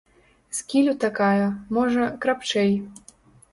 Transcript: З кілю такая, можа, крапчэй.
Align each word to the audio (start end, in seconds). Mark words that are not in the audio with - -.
З 0.59 0.63
кілю 0.71 0.95
такая, 1.03 1.45
можа, 1.79 2.09
крапчэй. 2.25 2.77